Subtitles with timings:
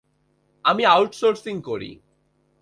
[0.65, 1.91] আমি আউটসোর্সিং করি।